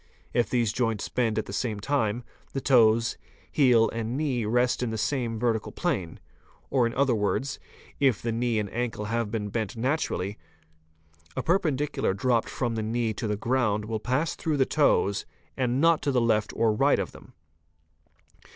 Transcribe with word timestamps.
If 0.33 0.49
these 0.49 0.73
joints 0.73 1.07
bend 1.09 1.37
at 1.37 1.45
the 1.45 1.53
same 1.53 1.79
time, 1.79 2.23
the 2.53 2.59
toes, 2.59 3.17
heel, 3.51 3.87
and 3.91 4.17
knee 4.17 4.45
rest 4.45 4.81
in 4.81 4.89
the 4.89 4.97
same 4.97 5.37
vertical 5.37 5.71
plane, 5.71 6.19
or 6.71 6.87
in 6.87 6.93
other 6.95 7.13
words, 7.13 7.59
if 7.99 8.19
the 8.19 8.31
knee 8.31 8.57
and 8.57 8.67
ankle 8.73 9.05
have 9.05 9.29
been 9.29 9.49
bent 9.49 9.77
naturally, 9.77 10.39
a 11.37 11.43
perpen 11.43 11.77
dicular 11.77 12.17
dropped 12.17 12.49
from 12.49 12.73
the 12.73 12.81
knee 12.81 13.13
to 13.13 13.27
the 13.27 13.37
ground 13.37 13.85
will 13.85 13.99
pass 13.99 14.33
through 14.35 14.57
the 14.57 14.65
toes 14.65 15.27
and 15.55 15.79
not 15.79 16.01
to 16.01 16.11
the 16.11 16.19
left 16.19 16.51
or 16.55 16.73
right 16.73 16.97
of 16.97 17.11
them. 17.11 17.33